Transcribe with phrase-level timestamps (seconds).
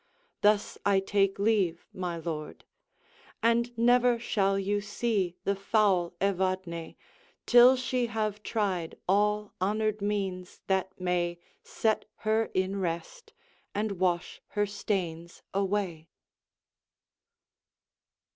[0.41, 2.65] Thus I take leave, my lord;
[3.43, 6.95] And never shall you see the foul Evadne,
[7.45, 13.31] Till she have tried all honored means, that may Set her in rest
[13.75, 16.09] and wash her stains away.